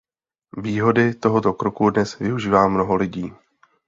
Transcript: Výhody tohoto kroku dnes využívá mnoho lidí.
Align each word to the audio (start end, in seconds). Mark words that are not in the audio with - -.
Výhody 0.57 1.13
tohoto 1.13 1.53
kroku 1.53 1.89
dnes 1.89 2.19
využívá 2.19 2.67
mnoho 2.67 2.95
lidí. 2.95 3.33